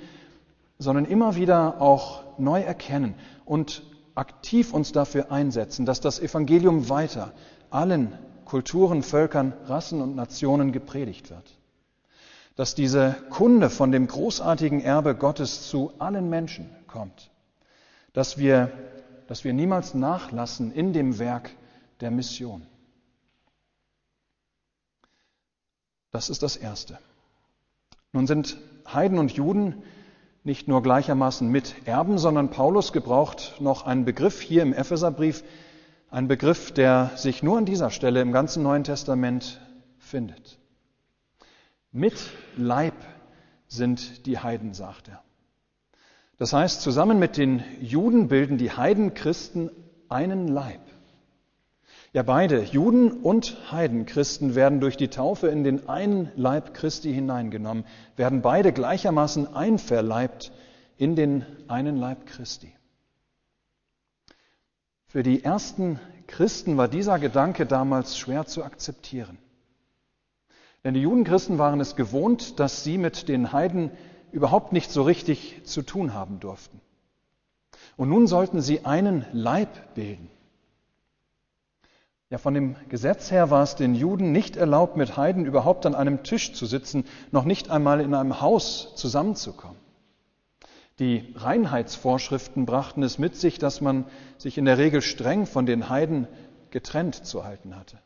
sondern 0.80 1.04
immer 1.04 1.36
wieder 1.36 1.82
auch 1.82 2.24
neu 2.38 2.62
erkennen 2.62 3.16
und 3.46 3.84
aktiv 4.16 4.74
uns 4.74 4.94
dafür 4.94 5.30
einsetzen, 5.32 5.86
dass 5.86 6.00
das 6.00 6.20
Evangelium 6.20 6.88
weiter 6.88 7.34
allen 7.70 8.18
Kulturen, 8.46 9.04
Völkern, 9.04 9.54
Rassen 9.66 10.02
und 10.02 10.16
Nationen 10.16 10.72
gepredigt 10.72 11.30
wird. 11.30 11.58
Dass 12.56 12.76
diese 12.76 13.16
Kunde 13.30 13.70
von 13.70 13.92
dem 13.92 14.08
großartigen 14.08 14.80
Erbe 14.80 15.16
Gottes 15.16 15.68
zu 15.68 15.92
allen 16.00 16.30
Menschen 16.30 16.70
kommt. 16.88 17.33
Dass 18.14 18.38
wir, 18.38 18.72
dass 19.28 19.44
wir 19.44 19.54
niemals 19.54 19.94
nachlassen 19.94 20.72
in 20.72 20.94
dem 20.94 21.20
Werk 21.20 21.52
der 22.00 22.12
Mission. 22.12 22.66
Das 26.12 26.30
ist 26.30 26.44
das 26.44 26.56
Erste. 26.56 27.00
Nun 28.12 28.28
sind 28.28 28.58
Heiden 28.86 29.18
und 29.18 29.32
Juden 29.32 29.84
nicht 30.44 30.68
nur 30.68 30.84
gleichermaßen 30.84 31.50
mit 31.50 31.88
Erben, 31.88 32.18
sondern 32.18 32.50
Paulus 32.50 32.94
gebraucht 32.94 33.56
noch 33.60 33.86
einen 33.86 34.06
Begriff 34.06 34.42
hier 34.42 34.62
im 34.62 34.74
Epheserbrief, 34.74 35.44
ein 36.12 36.28
Begriff, 36.28 36.72
der 36.72 37.12
sich 37.16 37.42
nur 37.42 37.58
an 37.58 37.66
dieser 37.66 37.90
Stelle 37.90 38.22
im 38.22 38.32
ganzen 38.32 38.62
Neuen 38.62 38.84
Testament 38.84 39.60
findet. 39.98 40.60
Mit 41.92 42.30
Leib 42.58 42.94
sind 43.68 44.28
die 44.28 44.38
Heiden, 44.38 44.74
sagt 44.74 45.08
er. 45.08 45.24
Das 46.44 46.52
heißt, 46.52 46.82
zusammen 46.82 47.20
mit 47.20 47.38
den 47.38 47.64
Juden 47.80 48.28
bilden 48.28 48.58
die 48.58 48.70
Heidenchristen 48.70 49.72
einen 50.10 50.50
Leib. 50.50 50.82
Ja, 52.12 52.22
beide, 52.24 52.62
Juden 52.64 53.14
und 53.14 53.72
Heidenchristen, 53.72 54.54
werden 54.54 54.82
durch 54.82 54.98
die 54.98 55.08
Taufe 55.08 55.48
in 55.48 55.64
den 55.64 55.88
einen 55.88 56.34
Leib 56.36 56.74
Christi 56.74 57.14
hineingenommen, 57.14 57.86
werden 58.18 58.42
beide 58.42 58.74
gleichermaßen 58.74 59.56
einverleibt 59.56 60.52
in 60.98 61.16
den 61.16 61.46
einen 61.70 61.96
Leib 61.96 62.26
Christi. 62.26 62.76
Für 65.06 65.24
die 65.24 65.46
ersten 65.46 65.98
Christen 66.28 66.76
war 66.76 66.90
dieser 66.90 67.20
Gedanke 67.20 67.66
damals 67.66 68.18
schwer 68.18 68.46
zu 68.48 68.66
akzeptieren. 68.66 69.38
Denn 70.84 70.94
die 70.94 71.04
Judenchristen 71.04 71.58
waren 71.58 71.80
es 71.80 71.96
gewohnt, 71.96 72.60
dass 72.60 72.84
sie 72.84 72.98
mit 72.98 73.30
den 73.30 73.54
Heiden 73.54 73.92
überhaupt 74.34 74.74
nicht 74.74 74.92
so 74.92 75.04
richtig 75.04 75.62
zu 75.64 75.84
tun 75.84 76.14
haben 76.14 76.40
durften. 76.40 76.82
Und 77.96 78.10
nun 78.10 78.28
sollten 78.28 78.62
sie 78.62 78.86
einen 78.86 79.26
Leib 79.32 79.96
bilden. 79.96 80.30
Ja, 82.30 82.40
von 82.40 82.56
dem 82.56 82.76
Gesetz 82.90 83.30
her 83.30 83.52
war 83.52 83.62
es 83.62 83.76
den 83.76 83.94
Juden 83.94 84.32
nicht 84.32 84.56
erlaubt, 84.56 84.98
mit 84.98 85.18
Heiden 85.18 85.46
überhaupt 85.46 85.86
an 85.86 85.94
einem 85.94 86.24
Tisch 86.24 86.54
zu 86.54 86.66
sitzen, 86.66 87.06
noch 87.32 87.46
nicht 87.46 87.70
einmal 87.70 88.02
in 88.02 88.16
einem 88.16 88.42
Haus 88.42 88.96
zusammenzukommen. 88.96 89.78
Die 90.98 91.32
Reinheitsvorschriften 91.36 92.66
brachten 92.66 93.04
es 93.04 93.20
mit 93.20 93.36
sich, 93.36 93.60
dass 93.60 93.82
man 93.82 94.06
sich 94.40 94.58
in 94.58 94.66
der 94.66 94.80
Regel 94.80 95.04
streng 95.04 95.46
von 95.46 95.68
den 95.68 95.90
Heiden 95.90 96.28
getrennt 96.72 97.24
zu 97.24 97.46
halten 97.46 97.76
hatte. 97.76 98.00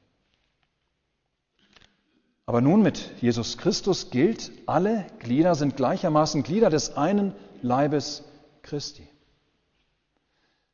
Aber 2.47 2.61
nun 2.61 2.81
mit 2.81 3.11
Jesus 3.21 3.57
Christus 3.57 4.09
gilt, 4.09 4.51
alle 4.67 5.05
Glieder 5.19 5.53
sind 5.53 5.75
gleichermaßen 5.75 6.43
Glieder 6.43 6.69
des 6.69 6.95
einen 6.95 7.35
Leibes 7.61 8.23
Christi. 8.61 9.05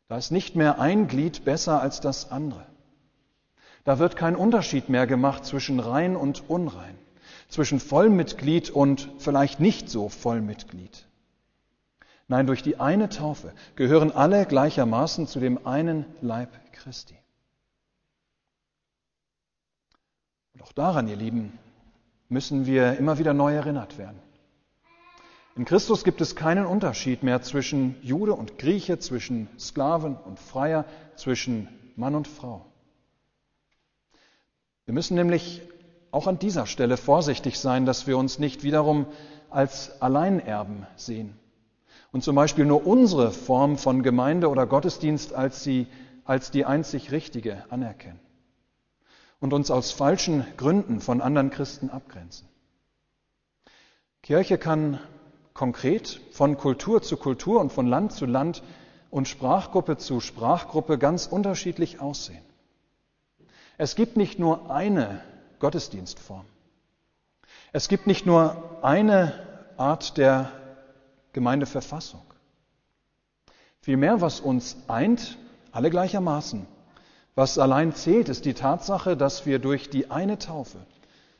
Da 0.08 0.18
ist 0.18 0.32
nicht 0.32 0.56
mehr 0.56 0.80
ein 0.80 1.08
Glied 1.08 1.46
besser 1.46 1.82
als 1.82 2.00
das 2.00 2.30
andere. 2.32 2.68
Da 3.86 3.98
wird 3.98 4.15
kein 4.15 4.36
Unterschied 4.36 4.88
mehr 4.89 5.08
gemacht 5.08 5.46
zwischen 5.46 5.80
rein 5.80 6.15
und 6.15 6.48
unrein, 6.48 6.96
zwischen 7.50 7.80
Vollmitglied 7.80 8.70
und 8.70 9.10
vielleicht 9.18 9.60
nicht 9.60 9.89
so 9.89 10.10
Vollmitglied. 10.10 11.08
Nein, 12.27 12.46
durch 12.46 12.62
die 12.62 12.80
eine 12.80 13.10
Taufe 13.10 13.51
gehören 13.75 14.12
alle 14.12 14.46
gleichermaßen 14.46 15.25
zu 15.25 15.39
dem 15.39 15.65
einen 15.65 16.06
Leib 16.22 16.51
Christi. 16.72 17.18
Und 20.53 20.62
auch 20.63 20.72
daran, 20.72 21.07
ihr 21.07 21.15
Lieben, 21.15 21.57
müssen 22.29 22.65
wir 22.65 22.98
immer 22.98 23.17
wieder 23.17 23.33
neu 23.33 23.53
erinnert 23.53 23.98
werden. 23.98 24.19
In 25.55 25.65
Christus 25.65 26.03
gibt 26.03 26.19
es 26.22 26.36
keinen 26.36 26.65
Unterschied 26.65 27.22
mehr 27.22 27.41
zwischen 27.41 27.95
Jude 28.01 28.33
und 28.33 28.57
Grieche, 28.57 28.98
zwischen 28.98 29.48
Sklaven 29.60 30.15
und 30.15 30.39
Freier, 30.39 30.86
zwischen 31.15 31.67
Mann 31.95 32.15
und 32.15 32.27
Frau. 32.27 32.65
Wir 34.86 34.93
müssen 34.93 35.15
nämlich 35.15 35.62
auch 36.12 36.27
an 36.27 36.39
dieser 36.39 36.65
Stelle 36.65 36.98
vorsichtig 36.98 37.60
sein, 37.60 37.86
dass 37.86 38.07
wir 38.07 38.17
uns 38.17 38.39
nicht 38.39 38.63
wiederum 38.63 39.05
als 39.50 40.01
Alleinerben 40.01 40.88
sehen 40.95 41.38
und 42.12 42.24
zum 42.24 42.36
Beispiel 42.36 42.65
nur 42.65 42.86
unsere 42.86 43.31
Form 43.31 43.77
von 43.77 44.03
Gemeinde 44.03 44.50
oder 44.50 44.65
Gottesdienst 44.65 45.33
als, 45.33 45.63
sie, 45.63 45.88
als 46.25 46.51
die 46.51 46.65
einzig 46.65 47.12
richtige 47.12 47.63
anerkennen 47.69 48.23
und 49.44 49.52
uns 49.52 49.70
aus 49.70 49.92
falschen 49.92 50.46
Gründen 50.56 51.02
von 51.02 51.20
anderen 51.20 51.50
Christen 51.50 51.90
abgrenzen. 51.90 52.48
Kirche 54.22 54.58
kann 54.58 55.02
konkret 55.54 56.22
von 56.32 56.56
Kultur 56.56 57.02
zu 57.02 57.18
Kultur 57.18 57.60
und 57.60 57.70
von 57.70 57.86
Land 57.86 58.14
zu 58.14 58.26
Land 58.26 58.64
und 59.12 59.28
Sprachgruppe 59.28 59.98
zu 59.98 60.22
Sprachgruppe 60.22 60.98
ganz 60.98 61.26
unterschiedlich 61.26 62.00
aussehen. 62.00 62.42
Es 63.78 63.96
gibt 63.96 64.16
nicht 64.16 64.40
nur 64.40 64.72
eine 64.72 65.22
Gottesdienstform. 65.60 66.46
Es 67.74 67.90
gibt 67.90 68.08
nicht 68.08 68.26
nur 68.26 68.80
eine 68.82 69.46
Art 69.76 70.18
der 70.18 70.54
Gemeindeverfassung. 71.34 72.24
Vielmehr, 73.82 74.22
was 74.22 74.40
uns 74.40 74.78
eint, 74.88 75.38
alle 75.74 75.90
gleichermaßen, 75.90 76.66
was 77.36 77.58
allein 77.58 77.96
zählt, 77.96 78.30
ist 78.30 78.46
die 78.46 78.54
Tatsache, 78.54 79.18
dass 79.18 79.46
wir 79.46 79.60
durch 79.60 79.90
die 79.90 80.12
eine 80.12 80.38
Taufe 80.38 80.86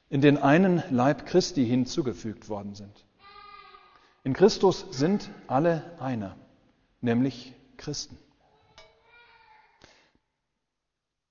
in 0.10 0.22
den 0.22 0.38
einen 0.38 0.84
Leib 0.90 1.26
Christi 1.26 1.66
hinzugefügt 1.66 2.50
worden 2.50 2.76
sind. 2.76 3.06
In 4.24 4.34
Christus 4.34 4.86
sind 4.92 5.30
alle 5.48 5.84
einer, 6.00 6.36
nämlich 7.02 7.54
Christen. 7.78 8.18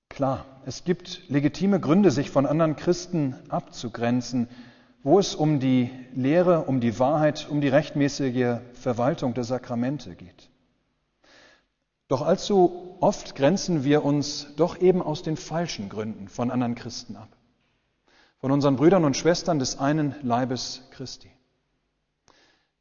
Klar, 0.09 0.45
es 0.65 0.83
gibt 0.83 1.27
legitime 1.27 1.79
Gründe, 1.79 2.11
sich 2.11 2.29
von 2.29 2.45
anderen 2.45 2.75
Christen 2.75 3.35
abzugrenzen, 3.49 4.47
wo 5.01 5.17
es 5.17 5.33
um 5.33 5.59
die 5.59 5.89
Lehre, 6.13 6.65
um 6.65 6.79
die 6.79 6.99
Wahrheit, 6.99 7.47
um 7.49 7.61
die 7.61 7.67
rechtmäßige 7.67 8.59
Verwaltung 8.73 9.33
der 9.33 9.43
Sakramente 9.43 10.15
geht. 10.15 10.49
Doch 12.13 12.21
allzu 12.21 12.95
oft 12.99 13.33
grenzen 13.33 13.83
wir 13.83 14.05
uns 14.05 14.45
doch 14.55 14.79
eben 14.79 15.01
aus 15.01 15.23
den 15.23 15.35
falschen 15.35 15.89
Gründen 15.89 16.27
von 16.27 16.51
anderen 16.51 16.75
Christen 16.75 17.15
ab. 17.15 17.29
Von 18.37 18.51
unseren 18.51 18.75
Brüdern 18.75 19.03
und 19.03 19.17
Schwestern 19.17 19.57
des 19.57 19.79
einen 19.79 20.13
Leibes 20.21 20.83
Christi. 20.91 21.31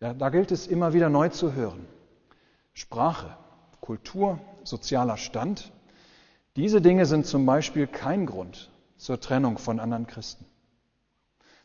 Ja, 0.00 0.12
da 0.12 0.28
gilt 0.28 0.52
es 0.52 0.66
immer 0.66 0.92
wieder 0.92 1.08
neu 1.08 1.30
zu 1.30 1.54
hören. 1.54 1.86
Sprache, 2.74 3.34
Kultur, 3.80 4.38
sozialer 4.64 5.16
Stand, 5.16 5.72
diese 6.54 6.82
Dinge 6.82 7.06
sind 7.06 7.24
zum 7.24 7.46
Beispiel 7.46 7.86
kein 7.86 8.26
Grund 8.26 8.70
zur 8.98 9.18
Trennung 9.18 9.56
von 9.56 9.80
anderen 9.80 10.06
Christen. 10.06 10.44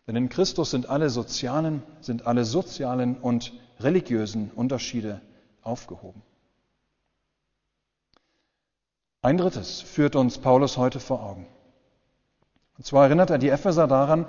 Denn 0.08 0.16
in 0.16 0.30
Christus 0.30 0.72
sind 0.72 0.88
alle 0.88 1.10
sozialen, 1.10 1.84
sind 2.00 2.28
alle 2.28 2.46
sozialen 2.46 3.18
und 3.18 3.52
religiösen 3.82 4.52
Unterschiede 4.56 5.20
aufgehoben. 5.64 6.24
Ein 9.22 9.38
drittes 9.38 9.82
führt 9.82 10.16
uns 10.16 10.38
Paulus 10.38 10.78
heute 10.78 11.00
vor 11.00 11.24
Augen. 11.24 11.48
Und 12.78 12.86
zwar 12.86 13.06
erinnert 13.06 13.30
er 13.30 13.40
die 13.40 13.50
Epheser 13.50 13.88
daran, 13.88 14.28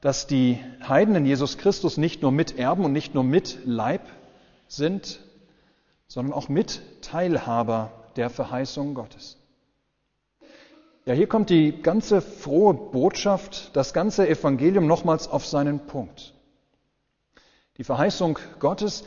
dass 0.00 0.26
die 0.26 0.58
Heiden 0.86 1.14
in 1.16 1.24
Jesus 1.24 1.56
Christus 1.56 1.96
nicht 1.96 2.20
nur 2.20 2.30
Miterben 2.30 2.84
und 2.84 2.92
nicht 2.92 3.14
nur 3.14 3.24
Mitleib 3.24 4.02
sind, 4.68 5.20
sondern 6.06 6.34
auch 6.34 6.50
Mitteilhaber 6.50 7.90
der 8.16 8.28
Verheißung 8.28 8.94
Gottes. 8.94 9.38
Ja, 11.06 11.14
hier 11.14 11.26
kommt 11.26 11.48
die 11.48 11.82
ganze 11.82 12.20
frohe 12.20 12.74
Botschaft, 12.74 13.74
das 13.74 13.94
ganze 13.94 14.28
Evangelium 14.28 14.86
nochmals 14.86 15.28
auf 15.28 15.46
seinen 15.46 15.80
Punkt. 15.86 16.34
Die 17.78 17.84
Verheißung 17.84 18.38
Gottes, 18.58 19.04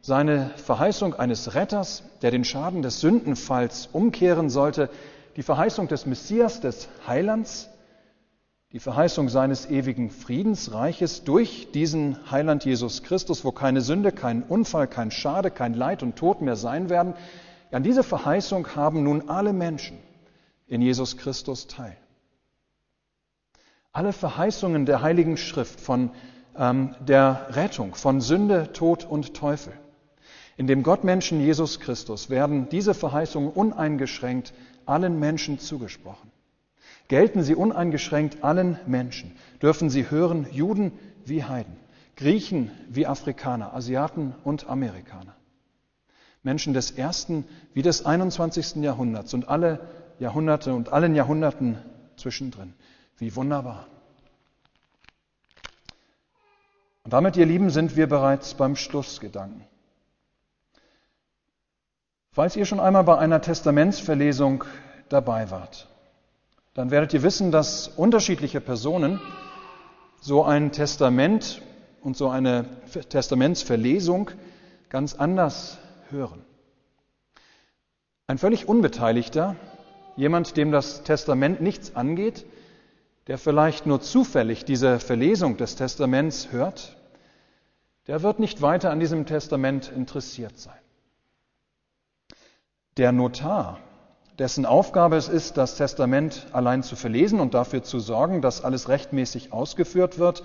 seine 0.00 0.50
Verheißung 0.56 1.14
eines 1.14 1.54
Retters, 1.54 2.02
der 2.22 2.30
den 2.30 2.44
Schaden 2.44 2.82
des 2.82 3.00
Sündenfalls 3.00 3.88
umkehren 3.92 4.48
sollte, 4.48 4.90
die 5.36 5.42
Verheißung 5.42 5.88
des 5.88 6.06
Messias, 6.06 6.60
des 6.60 6.88
Heilands, 7.06 7.68
die 8.72 8.78
Verheißung 8.78 9.28
seines 9.28 9.68
ewigen 9.68 10.10
Friedensreiches 10.10 11.24
durch 11.24 11.72
diesen 11.72 12.30
Heiland 12.30 12.64
Jesus 12.64 13.02
Christus, 13.02 13.44
wo 13.44 13.50
keine 13.50 13.80
Sünde, 13.80 14.12
kein 14.12 14.42
Unfall, 14.42 14.86
kein 14.86 15.10
Schade, 15.10 15.50
kein 15.50 15.74
Leid 15.74 16.02
und 16.02 16.16
Tod 16.16 16.40
mehr 16.40 16.56
sein 16.56 16.88
werden. 16.88 17.14
An 17.72 17.82
diese 17.82 18.04
Verheißung 18.04 18.76
haben 18.76 19.02
nun 19.02 19.28
alle 19.28 19.52
Menschen 19.52 19.98
in 20.68 20.82
Jesus 20.82 21.16
Christus 21.16 21.66
teil. 21.66 21.96
Alle 23.92 24.12
Verheißungen 24.12 24.86
der 24.86 25.02
Heiligen 25.02 25.36
Schrift 25.36 25.80
von 25.80 26.10
ähm, 26.56 26.94
der 27.00 27.48
Rettung 27.50 27.94
von 27.94 28.20
Sünde, 28.20 28.72
Tod 28.72 29.04
und 29.04 29.34
Teufel. 29.34 29.72
In 30.60 30.66
dem 30.66 30.82
Gottmenschen 30.82 31.40
Jesus 31.40 31.80
Christus 31.80 32.28
werden 32.28 32.68
diese 32.68 32.92
Verheißungen 32.92 33.48
uneingeschränkt 33.50 34.52
allen 34.84 35.18
Menschen 35.18 35.58
zugesprochen. 35.58 36.30
Gelten 37.08 37.42
sie 37.42 37.54
uneingeschränkt 37.54 38.44
allen 38.44 38.78
Menschen, 38.86 39.34
dürfen 39.62 39.88
sie 39.88 40.10
hören, 40.10 40.46
Juden 40.52 40.92
wie 41.24 41.44
Heiden, 41.44 41.78
Griechen 42.14 42.70
wie 42.90 43.06
Afrikaner, 43.06 43.72
Asiaten 43.72 44.34
und 44.44 44.68
Amerikaner. 44.68 45.34
Menschen 46.42 46.74
des 46.74 46.90
ersten 46.90 47.46
wie 47.72 47.80
des 47.80 48.04
21. 48.04 48.82
Jahrhunderts 48.82 49.32
und 49.32 49.48
alle 49.48 49.88
Jahrhunderte 50.18 50.74
und 50.74 50.92
allen 50.92 51.14
Jahrhunderten 51.14 51.78
zwischendrin. 52.18 52.74
Wie 53.16 53.34
wunderbar. 53.34 53.86
Und 57.04 57.14
damit, 57.14 57.38
ihr 57.38 57.46
Lieben, 57.46 57.70
sind 57.70 57.96
wir 57.96 58.10
bereits 58.10 58.52
beim 58.52 58.76
Schlussgedanken. 58.76 59.64
Falls 62.40 62.56
ihr 62.56 62.64
schon 62.64 62.80
einmal 62.80 63.04
bei 63.04 63.18
einer 63.18 63.42
Testamentsverlesung 63.42 64.64
dabei 65.10 65.50
wart, 65.50 65.88
dann 66.72 66.90
werdet 66.90 67.12
ihr 67.12 67.22
wissen, 67.22 67.52
dass 67.52 67.86
unterschiedliche 67.86 68.62
Personen 68.62 69.20
so 70.22 70.42
ein 70.42 70.72
Testament 70.72 71.60
und 72.00 72.16
so 72.16 72.30
eine 72.30 72.64
Testamentsverlesung 73.10 74.30
ganz 74.88 75.16
anders 75.16 75.76
hören. 76.08 76.42
Ein 78.26 78.38
völlig 78.38 78.66
Unbeteiligter 78.66 79.56
Jemand, 80.16 80.56
dem 80.56 80.72
das 80.72 81.02
Testament 81.02 81.60
nichts 81.60 81.94
angeht, 81.94 82.46
der 83.26 83.36
vielleicht 83.36 83.84
nur 83.84 84.00
zufällig 84.00 84.64
diese 84.64 84.98
Verlesung 84.98 85.58
des 85.58 85.76
Testaments 85.76 86.52
hört, 86.52 86.96
der 88.06 88.22
wird 88.22 88.38
nicht 88.38 88.62
weiter 88.62 88.90
an 88.90 88.98
diesem 88.98 89.26
Testament 89.26 89.92
interessiert 89.94 90.58
sein. 90.58 90.80
Der 92.96 93.12
Notar, 93.12 93.78
dessen 94.38 94.66
Aufgabe 94.66 95.16
es 95.16 95.28
ist, 95.28 95.56
das 95.56 95.76
Testament 95.76 96.46
allein 96.52 96.82
zu 96.82 96.96
verlesen 96.96 97.40
und 97.40 97.54
dafür 97.54 97.82
zu 97.82 98.00
sorgen, 98.00 98.42
dass 98.42 98.64
alles 98.64 98.88
rechtmäßig 98.88 99.52
ausgeführt 99.52 100.18
wird, 100.18 100.42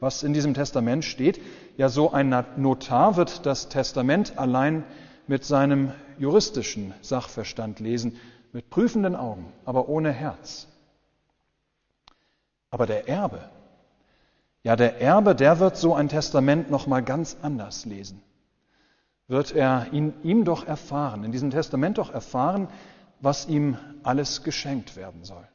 was 0.00 0.22
in 0.22 0.32
diesem 0.32 0.52
Testament 0.52 1.04
steht, 1.04 1.40
ja 1.76 1.88
so 1.88 2.12
ein 2.12 2.44
Notar 2.56 3.16
wird 3.16 3.46
das 3.46 3.68
Testament 3.68 4.38
allein 4.38 4.84
mit 5.26 5.44
seinem 5.44 5.92
juristischen 6.18 6.92
Sachverstand 7.00 7.80
lesen 7.80 8.16
mit 8.52 8.70
prüfenden 8.70 9.16
Augen, 9.16 9.52
aber 9.64 9.88
ohne 9.88 10.12
Herz. 10.12 10.66
Aber 12.70 12.86
der 12.86 13.08
Erbe, 13.08 13.40
ja 14.62 14.76
der 14.76 15.00
Erbe, 15.00 15.34
der 15.34 15.60
wird 15.60 15.76
so 15.76 15.94
ein 15.94 16.08
Testament 16.08 16.70
noch 16.70 16.86
mal 16.86 17.02
ganz 17.02 17.36
anders 17.42 17.84
lesen. 17.86 18.22
Wird 19.28 19.52
er 19.52 19.92
in 19.92 20.14
ihm 20.22 20.44
doch 20.44 20.66
erfahren, 20.66 21.24
in 21.24 21.32
diesem 21.32 21.50
Testament 21.50 21.98
doch 21.98 22.12
erfahren, 22.12 22.68
was 23.20 23.46
ihm 23.48 23.76
alles 24.02 24.42
geschenkt 24.44 24.96
werden 24.96 25.24
soll. 25.24 25.46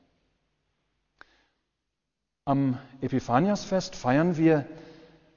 Am 2.44 2.78
Epiphaniasfest 3.02 3.96
feiern 3.96 4.36
wir, 4.36 4.66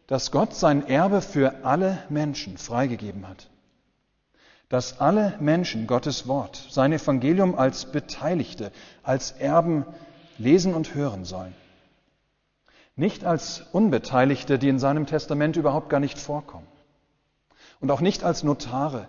dass 0.07 0.31
Gott 0.31 0.55
sein 0.55 0.87
Erbe 0.87 1.21
für 1.21 1.65
alle 1.65 1.99
Menschen 2.09 2.59
freigegeben 2.59 3.29
hat 3.29 3.49
dass 4.75 5.01
alle 5.01 5.37
Menschen 5.41 5.87
Gottes 5.87 6.27
Wort, 6.27 6.57
sein 6.69 6.93
Evangelium 6.93 7.55
als 7.55 7.87
Beteiligte, 7.87 8.73
als 9.03 9.31
Erben 9.31 9.85
lesen 10.39 10.75
und 10.75 10.97
hören 10.97 11.25
sollen. 11.25 11.55
Nicht 12.97 13.25
als 13.25 13.61
Unbeteiligte, 13.73 14.59
die 14.59 14.69
in 14.69 14.79
seinem 14.79 15.07
Testament 15.07 15.57
überhaupt 15.57 15.91
gar 15.91 16.01
nicht 16.01 16.19
vorkommen. 16.19 16.67
Und 17.81 17.91
auch 17.91 18.01
nicht 18.01 18.25
als 18.25 18.43
Notare, 18.43 19.09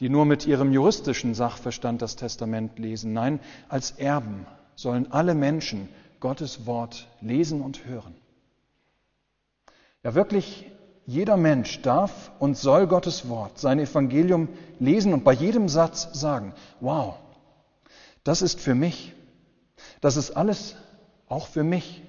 die 0.00 0.08
nur 0.08 0.24
mit 0.24 0.46
ihrem 0.46 0.72
juristischen 0.72 1.34
Sachverstand 1.34 2.02
das 2.02 2.16
Testament 2.16 2.78
lesen. 2.78 3.12
Nein, 3.12 3.40
als 3.68 3.92
Erben 3.92 4.46
sollen 4.74 5.12
alle 5.12 5.34
Menschen 5.34 5.88
Gottes 6.20 6.66
Wort 6.66 7.08
lesen 7.20 7.60
und 7.60 7.84
hören. 7.86 8.14
Ja, 10.02 10.14
wirklich 10.14 10.70
jeder 11.06 11.36
Mensch 11.36 11.82
darf 11.82 12.30
und 12.38 12.56
soll 12.56 12.86
Gottes 12.86 13.28
Wort, 13.28 13.58
sein 13.58 13.78
Evangelium 13.78 14.48
lesen 14.78 15.12
und 15.12 15.24
bei 15.24 15.32
jedem 15.32 15.68
Satz 15.68 16.08
sagen, 16.12 16.54
wow, 16.80 17.16
das 18.22 18.42
ist 18.42 18.60
für 18.60 18.74
mich. 18.74 19.12
Das 20.00 20.16
ist 20.16 20.30
alles 20.32 20.76
auch 21.28 21.46
für 21.46 21.64
mich. 21.64 22.02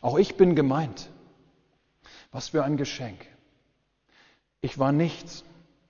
Auch 0.00 0.18
ich 0.18 0.36
bin 0.36 0.54
gemeint. 0.54 1.08
Was 2.30 2.48
für 2.48 2.64
ein 2.64 2.76
Geschenk. 2.76 3.26
Ich 4.60 4.78
war 4.78 4.92
nichts. 4.92 5.44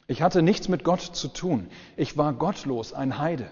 Ich 0.06 0.22
hatte 0.22 0.42
nichts 0.42 0.68
mit 0.68 0.84
Gott 0.84 1.00
zu 1.00 1.28
tun. 1.28 1.68
Ich 1.96 2.16
war 2.16 2.32
gottlos, 2.32 2.92
ein 2.92 3.18
Heide. 3.18 3.50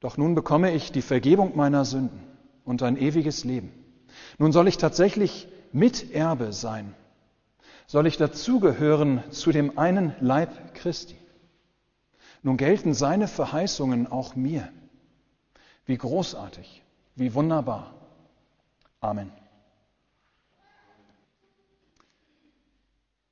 Doch 0.00 0.16
nun 0.16 0.34
bekomme 0.34 0.72
ich 0.72 0.92
die 0.92 1.02
Vergebung 1.02 1.56
meiner 1.56 1.84
Sünden 1.84 2.20
und 2.64 2.82
ein 2.82 2.96
ewiges 2.96 3.44
Leben. 3.44 3.72
Nun 4.38 4.52
soll 4.52 4.68
ich 4.68 4.78
tatsächlich 4.78 5.48
Miterbe 5.72 6.52
sein 6.52 6.94
soll 7.90 8.06
ich 8.06 8.16
dazugehören 8.16 9.20
zu 9.32 9.50
dem 9.50 9.76
einen 9.76 10.14
Leib 10.20 10.74
Christi. 10.74 11.16
Nun 12.40 12.56
gelten 12.56 12.94
seine 12.94 13.26
Verheißungen 13.26 14.06
auch 14.06 14.36
mir. 14.36 14.68
Wie 15.86 15.96
großartig, 15.96 16.84
wie 17.16 17.34
wunderbar. 17.34 17.92
Amen. 19.00 19.32